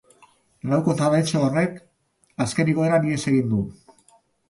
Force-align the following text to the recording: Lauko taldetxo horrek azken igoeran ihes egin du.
Lauko 0.71 0.95
taldetxo 1.01 1.43
horrek 1.49 1.77
azken 2.47 2.75
igoeran 2.75 3.09
ihes 3.11 3.23
egin 3.35 3.57
du. 3.57 3.65